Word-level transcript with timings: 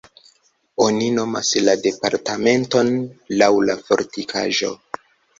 Oni 0.83 1.09
nomis 1.17 1.49
la 1.67 1.75
departementon 1.83 2.89
laŭ 3.41 3.49
la 3.71 3.75
fortikaĵo. 3.91 4.73